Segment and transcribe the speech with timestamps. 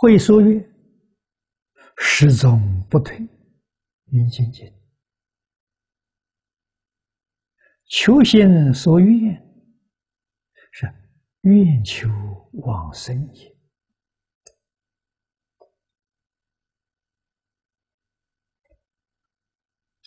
[0.00, 0.64] 会所曰
[1.98, 3.18] ：“始终不退，
[4.12, 4.72] 云清净。
[7.86, 9.34] 求心所愿，
[10.70, 10.86] 是
[11.40, 12.08] 愿求
[12.62, 13.52] 往生也。”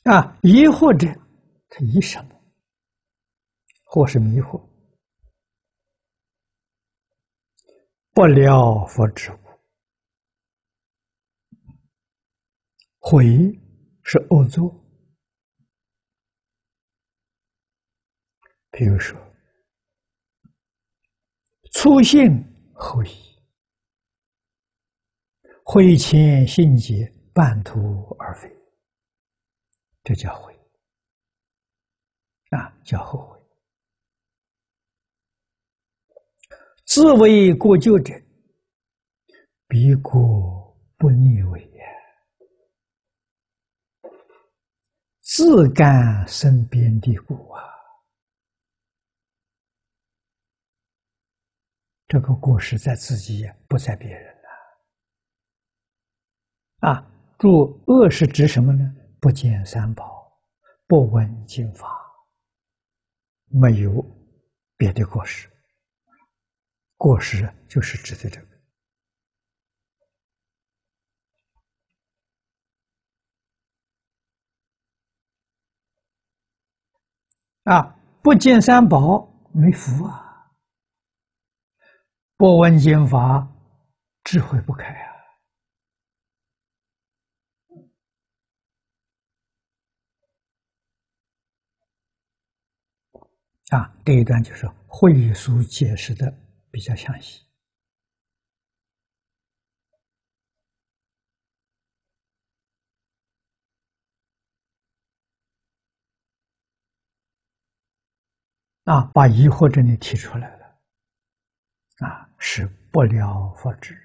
[0.09, 1.08] 啊，疑惑者，
[1.67, 2.41] 他疑什么？
[3.84, 4.66] 或是迷惑，
[8.13, 9.30] 不了佛之
[13.04, 13.26] 悔
[14.04, 14.70] 是恶作，
[18.70, 19.20] 比如说
[21.72, 22.30] 初信
[22.76, 23.05] 后悔，
[25.66, 27.80] 悔前信解，半途
[28.20, 28.48] 而废。
[30.04, 30.54] 这叫悔
[32.52, 33.40] 啊，叫后悔。
[36.86, 38.13] 自为过旧者，
[39.68, 41.71] 必过不逆为
[45.34, 47.63] 自甘身边的故啊，
[52.05, 54.35] 这个故事在自己，不在别人
[56.82, 56.90] 呐。
[56.90, 57.09] 啊，
[57.40, 58.93] 做恶是指什么呢？
[59.21, 60.37] 不见三宝，
[60.85, 61.87] 不闻经法，
[63.46, 64.06] 没有
[64.75, 65.50] 别的过失。
[66.97, 68.50] 过失就是指的这个
[77.63, 80.51] 啊，不见三宝没福啊，
[82.38, 83.47] 不闻经法
[84.23, 85.12] 智慧不开啊。
[93.69, 96.34] 啊，这一段就是会书解释的
[96.72, 97.50] 比较详细。
[108.91, 110.66] 啊，把疑惑这里提出来了。
[112.06, 113.96] 啊，是不了佛知。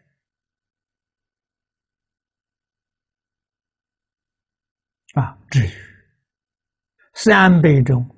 [5.15, 5.71] 啊，至于
[7.15, 8.09] 三杯中。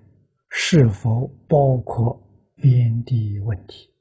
[0.51, 2.19] 是否包括
[2.57, 3.95] 边地问题？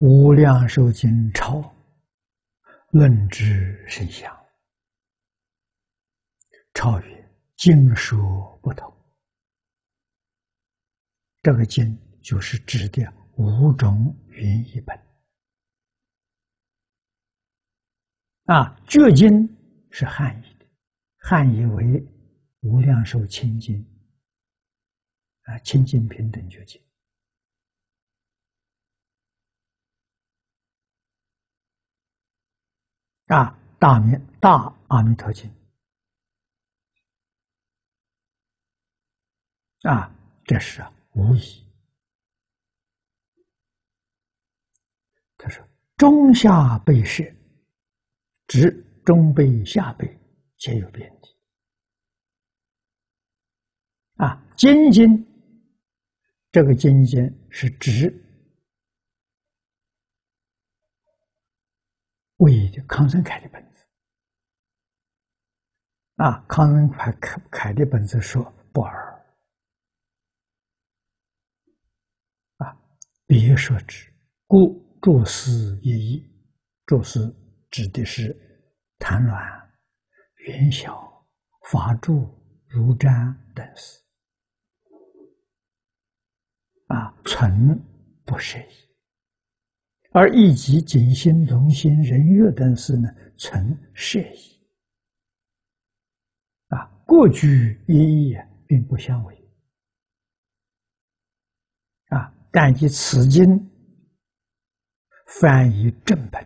[0.00, 1.74] 无量寿经抄
[2.90, 4.34] 论之甚详，
[6.74, 8.18] 超越经书
[8.62, 8.92] 不同。
[11.42, 13.10] 这个经就是指的。
[13.36, 14.94] 五种云一本
[18.44, 19.30] 啊，绝经
[19.90, 20.66] 是汉译的，
[21.16, 21.84] 汉译为
[22.60, 23.82] 《无量寿清净》
[25.50, 26.78] 啊，《清净平等觉经》
[33.30, 34.50] 啊，大明大
[34.88, 35.48] 阿弥陀经
[39.82, 40.12] 啊，
[40.44, 41.64] 这是无疑。
[45.38, 45.64] 他说
[45.96, 47.34] ：“中下背是
[48.48, 50.18] 指中背、下背
[50.58, 51.34] 皆有变体。
[54.16, 55.08] 啊，金经
[56.50, 58.12] 这个金经是指
[62.40, 63.86] 为康生凯的本子。
[66.16, 69.24] 啊，康生凯凯凯的本子说不尔，
[72.58, 72.76] 啊，
[73.26, 74.12] 别说之，
[74.46, 76.30] 故。”诸思一义，
[76.84, 77.34] 诸思
[77.70, 78.36] 指的是
[78.98, 79.72] 谭卵、
[80.44, 81.26] 元晓、
[81.70, 82.28] 法住、
[82.68, 83.98] 如瞻等事
[86.88, 87.82] 啊，存
[88.26, 88.89] 不适宜；
[90.12, 94.60] 而一级景心、龙心、人月等事呢，存适宜
[96.68, 97.94] 啊，过去一
[98.28, 98.36] 义
[98.66, 99.50] 并不相违。
[102.08, 103.68] 啊，但以此经。
[105.40, 106.44] 翻译正本，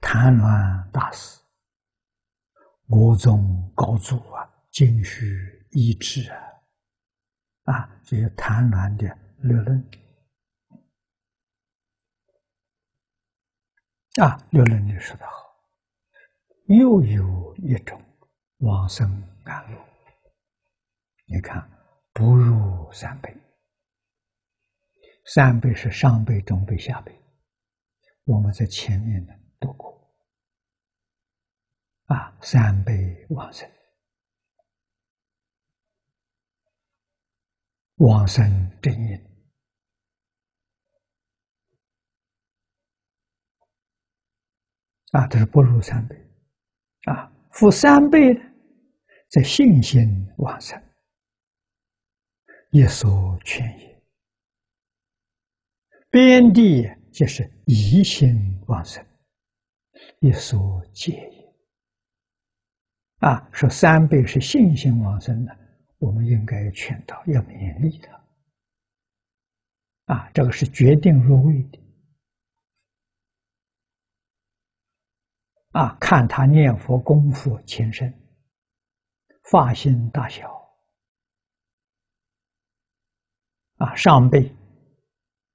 [0.00, 1.38] 谈鸾大师，
[2.86, 5.22] 我宗高祖啊，经须
[5.72, 9.06] 一致啊，啊，这是谭鸾的
[9.42, 9.90] 略论
[14.20, 15.32] 啊，略论你说的好，
[16.66, 18.00] 又有一种
[18.58, 19.10] 往生
[19.44, 19.78] 甘露，
[21.26, 21.68] 你看
[22.12, 23.36] 不入三倍。
[25.24, 27.20] 三辈是上辈、中辈、下辈，
[28.24, 29.92] 我们在前面呢读过。
[32.04, 33.68] 啊，三辈往生，
[37.96, 39.31] 往生正因。
[45.12, 46.16] 啊，这是不如三倍
[47.04, 48.40] 啊，负三倍呢，
[49.28, 50.82] 则信心往生，
[52.70, 53.88] 一所劝也；
[56.10, 59.04] 边地就是疑心往生，
[60.20, 61.52] 一所戒也。
[63.18, 65.54] 啊，说三倍是信心往生的，
[65.98, 68.18] 我们应该劝导，要勉励他。
[70.14, 71.81] 啊，这个是决定入位的。
[75.72, 78.12] 啊，看他念佛功夫前身，
[79.50, 80.48] 发心大小。
[83.76, 84.54] 啊，上辈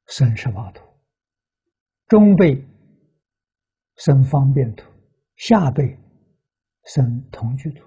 [0.08, 0.84] 生十八图，
[2.08, 2.62] 中辈
[3.96, 4.92] 生方便图，
[5.36, 5.98] 下辈。
[6.90, 7.86] 生同居土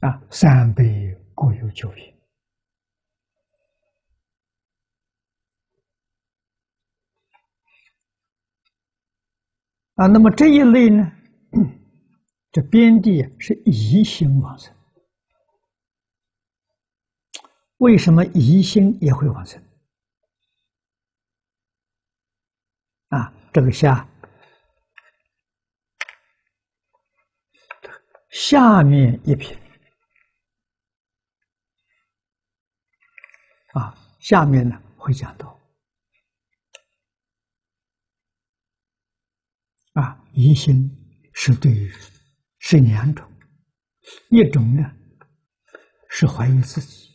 [0.00, 0.84] 啊，三辈
[1.34, 2.14] 各有九品
[10.00, 10.06] 啊。
[10.06, 11.12] 那么这一类呢，
[12.50, 14.74] 这边地是疑心往生。
[17.76, 19.62] 为什么疑心也会往生？
[23.08, 24.06] 啊，这个下。
[28.30, 29.58] 下面一品
[33.74, 35.59] 啊，下面呢会讲到
[40.00, 40.90] 啊，疑心
[41.34, 41.92] 是对于
[42.58, 43.30] 是两种，
[44.30, 44.82] 一种呢
[46.08, 47.10] 是怀疑自己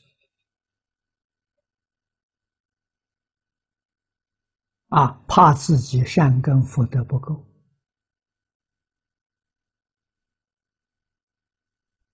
[4.90, 7.44] 啊，怕自己善根福德不够。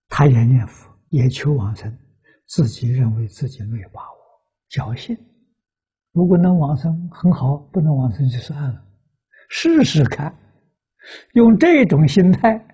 [0.08, 1.98] 他也念佛，也求往生，
[2.46, 4.18] 自己认为自己没有把握，
[4.70, 5.14] 侥幸。
[6.12, 8.86] 如果能往生很好，不能往生就算了，
[9.50, 10.34] 试试看。
[11.32, 12.64] 用这种心态，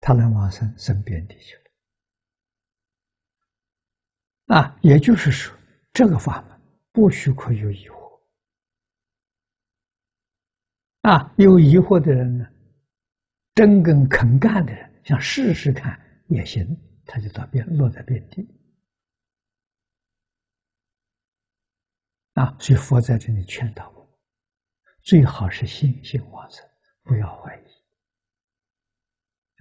[0.00, 1.62] 他能往生生边地去了。
[4.56, 5.56] 啊，也就是说，
[5.92, 6.60] 这个法门
[6.92, 7.98] 不许可有疑惑。
[11.02, 12.46] 啊，有疑惑的人呢，
[13.54, 14.88] 真跟肯干的人。
[15.04, 15.98] 想试试看
[16.28, 16.76] 也行，
[17.06, 18.46] 他就到边落在边地
[22.34, 22.54] 啊。
[22.60, 23.90] 所以佛在这里劝导，
[25.08, 26.62] 最好是信心往生，
[27.02, 27.64] 不要怀疑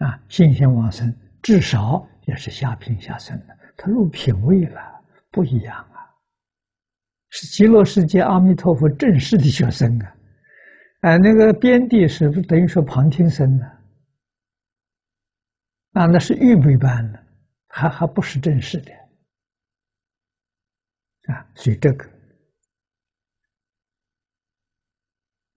[0.04, 0.22] 啊。
[0.28, 5.02] 信心往生至少也是下品下生的，他入品位了，
[5.32, 6.04] 不一样啊。
[7.30, 10.14] 是极乐世界阿弥陀佛正式的学生啊，
[11.04, 13.66] 哎，那个边地是不等于说旁听生呢。
[15.94, 17.24] 啊，那是预备班的，
[17.70, 18.92] 还还不是正式的
[21.34, 22.06] 啊，所以这个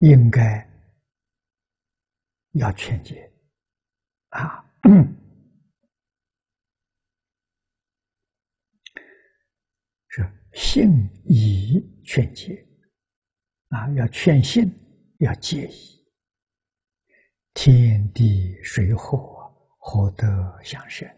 [0.00, 0.68] 应该
[2.52, 3.32] 要劝解
[4.30, 4.62] 啊，
[10.08, 12.66] 是信以劝解
[13.68, 14.70] 啊，要劝信，
[15.20, 16.04] 要戒疑，
[17.54, 19.38] 天地水火。
[19.82, 21.08] 何得相生？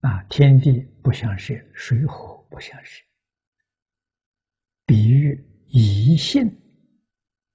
[0.00, 3.04] 啊，天地不相生，水火不相生。
[4.86, 6.48] 比喻一性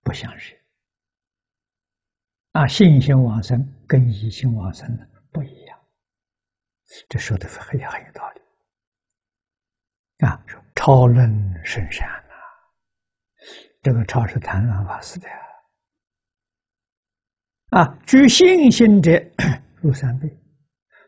[0.03, 0.55] 不相识。
[2.51, 5.79] 啊，信心往生跟一性往生的不一样。
[7.07, 8.41] 这说的很很有道理。
[10.27, 11.31] 啊，说超论
[11.63, 12.33] 圣善呐，
[13.81, 15.29] 这个超是谭鸾法师的。
[17.69, 19.11] 啊，具信心者
[19.77, 20.29] 入三辈，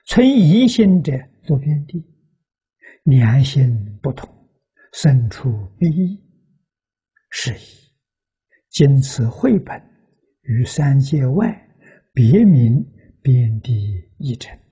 [0.06, 1.12] 存疑心者
[1.44, 2.02] 入边地。
[3.04, 4.43] 良心不同，
[4.94, 6.24] 生出必异，
[7.32, 7.66] 是以
[8.70, 9.82] 今此绘本
[10.44, 11.52] 于三界外
[12.14, 12.86] 别名
[13.24, 14.63] 遍地一尘。